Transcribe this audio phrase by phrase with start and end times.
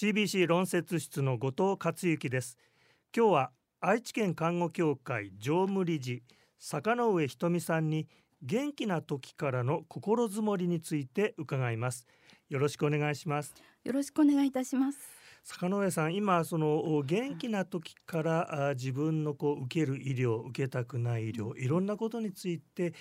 [0.00, 2.56] CBC 論説室の後藤克之です。
[3.12, 3.50] 今日は
[3.80, 6.22] 愛知県看護協会常務理事
[6.56, 8.06] 坂上ひとみさんに
[8.40, 12.06] 元気な時からの心づもりについて伺います。
[12.48, 13.52] よろしくお願いします。
[13.82, 15.00] よろしくお願いいたします。
[15.42, 22.94] 坂上さん今その元気な時から自分のこう受ける医療受けたくない医療いろんなことについて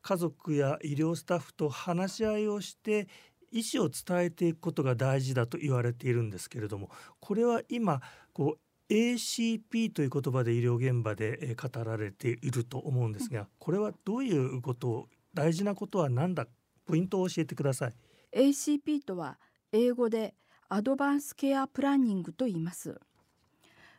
[0.00, 3.08] 家族や医療スタッフと話し合いをして
[3.52, 6.90] 意思を伝えていくことが大事だと言われているんですけれども
[7.20, 8.00] これは今
[8.32, 16.46] こう ACP という言葉で医療現場で語られていると思うんですがこれはどういうこと大事なことは何だ？
[16.86, 17.94] ポイントを教えてください。
[18.32, 19.38] ACP とは
[19.72, 20.34] 英語で
[20.68, 23.00] アドバンスケアプランニングと言います。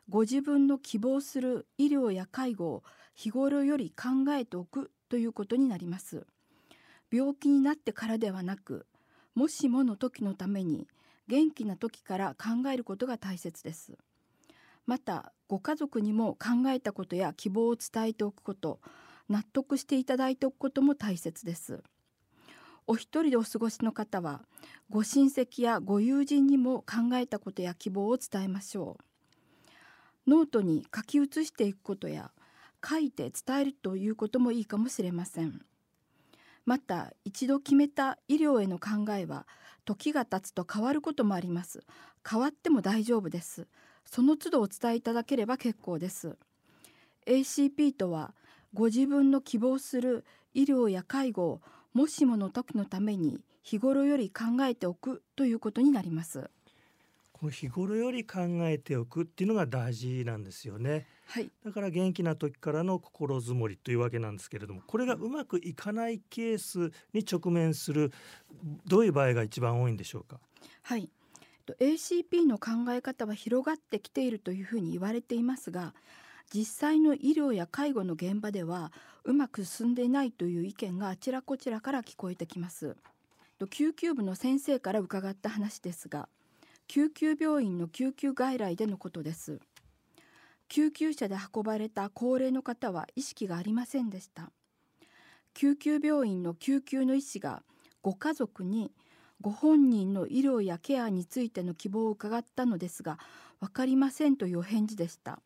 [0.09, 2.83] ご自分の希望する医療や介護を
[3.13, 6.25] 日頃より考えておくということになります。
[7.11, 8.85] 病気になってからではなく
[9.37, 10.87] もしもの時のために
[11.27, 13.95] 元気な時から考えることが大切です。
[14.87, 18.79] またご家族にも考えたことや希望を伝えておくこと
[19.29, 21.83] 納得していただいておくことも大切です。
[22.87, 24.41] お一人でお過ごしの方は
[24.89, 28.97] ご親戚やご友人にも考えたことや希望を伝えましょ
[30.25, 30.31] う。
[30.31, 32.31] ノートに書き写していくことや
[32.83, 35.61] 書いて伝えるということもいいかもしれません。
[36.67, 39.47] また一度決めた医療への考えは
[39.85, 41.85] 時が経つと変わることもあります。
[42.29, 43.67] 変わっても大丈夫です。
[44.03, 46.37] その都度お伝えいただければ結構です。
[47.25, 48.33] ACP とは
[48.73, 51.61] ご自分の希望する医療や介護を
[51.93, 56.49] もしもの時のために日頃より考えておくということになります。
[57.39, 61.05] この日頃より考えておくっていうのが大事なんですよね。
[61.27, 68.13] はい、だから元気な時からの心づもりというわけなんですけれどもこれがうまくいかないケースに直面する
[68.85, 70.39] どういう場合が一番多いんでしょうか？
[70.83, 71.09] はい。
[71.79, 75.93] ACP の考え方は広がってきているというふうに言われていますが
[76.53, 78.93] 実際の医療や介護の現場では
[79.25, 82.95] うまく進んでいないという意見があちらこちらから聞こえてきます。
[83.69, 86.29] 救急部の先生から伺った話ですが
[86.87, 89.59] 救急病院の救急外来でのことです。
[90.69, 94.51] 救急車で運ばれた高齢の方は意識がありませんでした。
[95.53, 97.61] 救急病院の救急の医師が
[98.01, 98.91] ご家族に
[99.41, 103.19] ご本人の医療やケアについての希望を伺ったのですが
[103.59, 105.41] 分かりませんというお返事でした。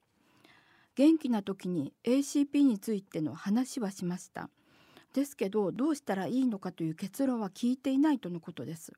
[0.95, 4.49] 元気な時に ACP についての話はしました。
[5.13, 8.93] ですけどどうしたらいいのかという結論は聞いていないとのことです。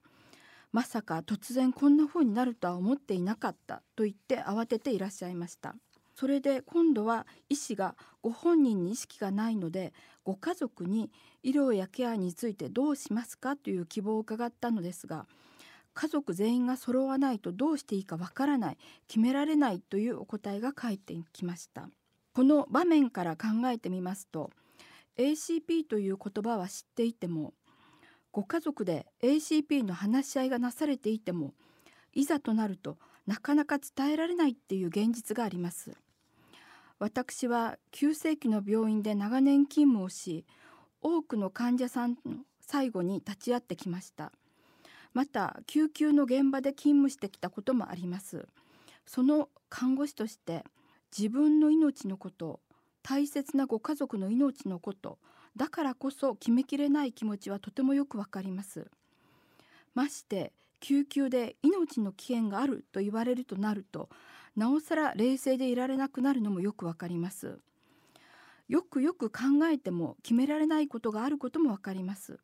[0.74, 5.76] まさか突然こんな風になるとは思っていなかったと言って慌てていらっしゃいました。
[6.16, 13.56] それで今度は医師がご本人に意識がないのでご家族に医療やケアについてどうしますか？
[13.56, 15.26] という希望を伺ったのですが
[15.94, 21.88] 家族全員が揃わないとどうしていいかわからない決められないというお答えが返ってきました。
[22.34, 24.50] この場面から考えてみますと
[25.18, 27.54] ACP という言葉は知っていても
[28.34, 31.54] ご家族で ACP の話し合いがなされていても
[32.14, 35.96] いざとなるとなかなか伝えられないっていう現実があります。
[36.98, 40.46] 私は急性期の病院で長年勤務をし
[41.02, 44.32] 多くの患者さんの最後に立ち会ってきました。
[45.14, 48.48] また救急の現場で勤務してきたこともあります。
[49.06, 50.64] その看護師として
[51.16, 52.62] 自分の命のこと
[53.04, 55.20] 大切なご家族の命のこと
[55.56, 58.88] だからこそ決めきれない気持ちはとてもよくわかります。
[59.94, 64.10] まして救急で命の危険があると言われるとなると
[64.56, 67.60] なおさら冷静でいられなくなるのもよくわかります。
[68.68, 72.40] よくよく考えても決められないことがあることもわかります。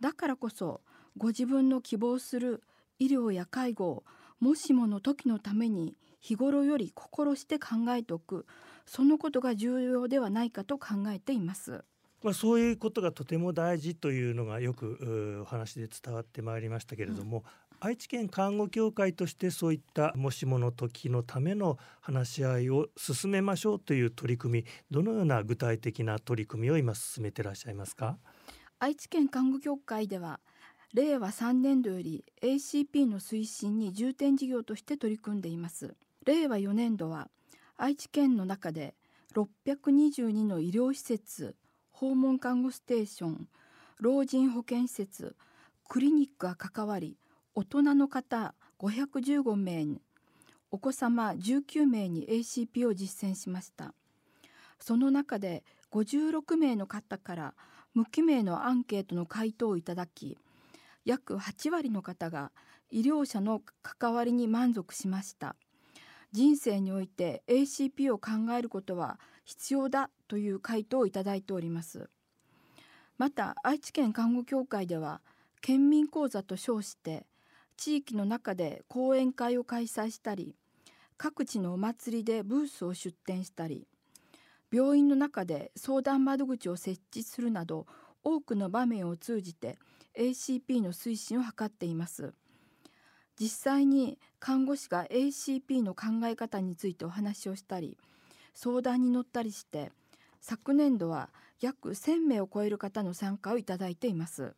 [0.00, 0.80] だからこそ
[1.16, 2.62] ご自分の希望する
[2.98, 4.04] 医療や介護を
[4.40, 8.46] もしもの時のために日頃より心して考えておく
[8.84, 11.84] そのことが重要ではないかと考えています。
[12.26, 17.44] まあ、そういうことがとても大事というのがよくお話で伝わってまいりましたけれども、
[17.80, 28.18] うん、愛知県看護協会としてそういったもしもの時のための話し合いを進めましょうという取り組みどのような具体的な取り組みを今進めてらっしゃいますか？
[28.80, 30.40] 愛知県看護協会では
[30.94, 35.94] 令和3年度より ACP の推進に重点事業として取り組んでいます。
[36.24, 37.28] 令和4年度は
[37.76, 38.96] 愛知県の中で
[39.36, 41.54] 622の医療施設
[41.98, 43.48] 訪問看護ステーション
[44.00, 45.34] 老人保健施設
[45.88, 47.16] クリニックが関わり
[47.54, 50.02] 大人の方515名に
[50.70, 53.94] お子様19名に ACP を実践しました。
[54.78, 57.54] その中で56名の方から
[57.94, 60.36] 無記名のアンケートの回答をいただき
[61.06, 62.52] 約8割の方が
[62.90, 65.56] 医療者の関わりに満足しました。
[66.30, 72.10] 人生において ACP を考えることは必要だという回答をいただいております。
[73.16, 75.22] また愛知県看護協会では
[75.62, 77.24] 県民講座と称して
[77.78, 80.54] 地域の中で講演会を開催したり
[81.16, 83.86] 各地のお祭りでブースを出展したり
[84.70, 87.86] 病院の中で相談窓口を設置するなど
[88.22, 89.78] 多くの場面を通じて
[90.18, 92.34] ACP の推進を図っています。
[93.38, 97.98] 実際に看護師が ACP の考え方についてお話をしたり
[98.56, 99.92] 相談に乗ったりして
[100.40, 101.28] 昨年度は
[101.60, 104.54] 約1000名を超える方の参加をいただいています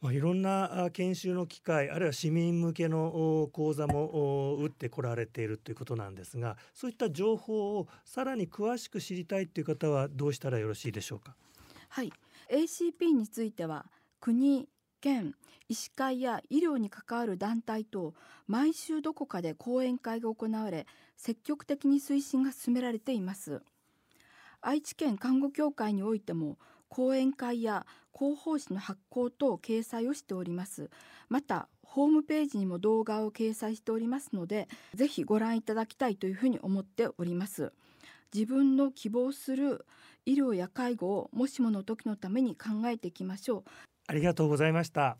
[0.00, 11.34] まあ、いろんな研修の機会あるいは市民向けの講座も打ってこられているということなんですがそういった情報をさらに詳しく知りたいという方はどうしたらよろしいでしょうか？
[11.88, 12.12] はい
[12.52, 13.86] ACP については
[14.20, 14.68] 国
[15.00, 15.34] 県
[15.68, 18.12] 医師会や医療に関わる団体と
[18.46, 20.86] 毎週どこかで講演会が行われ
[21.16, 23.62] 積極的に推進が進められています。
[24.60, 26.58] 愛知県看護協会においても
[26.88, 30.90] 講演会や広報誌の発行等掲載をしております。
[31.28, 37.72] またホームページにも動画を掲載しておりますのでぜひご覧いただきたいというふうに思っております。
[38.32, 39.86] 自分の希望する
[40.26, 43.64] 医療や介護をもしもの時のために考えていきましょう。
[44.06, 45.18] ありがとうございました。